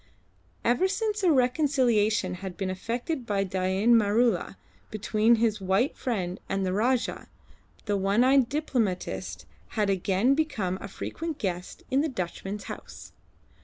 Ever 0.65 0.87
since 0.87 1.21
a 1.21 1.31
reconciliation 1.31 2.33
had 2.41 2.57
been 2.57 2.71
effected 2.71 3.23
by 3.27 3.43
Dain 3.43 3.93
Maroola 3.95 4.55
between 4.89 5.35
his 5.35 5.61
white 5.61 5.95
friend 5.95 6.39
and 6.49 6.65
the 6.65 6.73
Rajah, 6.73 7.27
the 7.85 7.97
one 7.97 8.23
eyed 8.23 8.49
diplomatist 8.49 9.45
had 9.77 9.91
again 9.91 10.33
become 10.33 10.79
a 10.81 10.87
frequent 10.87 11.37
guest 11.37 11.83
in 11.91 12.01
the 12.01 12.09
Dutchman's 12.09 12.63
house. 12.63 13.11